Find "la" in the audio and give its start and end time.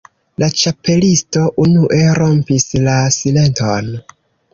0.43-0.47, 2.87-2.97